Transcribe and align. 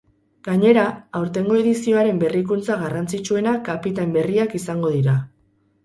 Gainera, 0.45 0.85
aurtengo 1.19 1.59
edizioaren 1.59 2.23
berrikuntza 2.25 2.81
garrantzitsuena 2.83 3.57
kapitain 3.71 4.21
berriak 4.21 4.61
izango 4.65 4.97
dira. 5.01 5.21